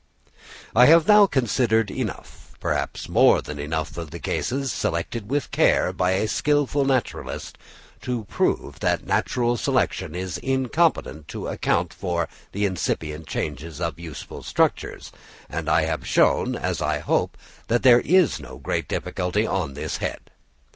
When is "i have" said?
0.75-1.07, 15.69-16.07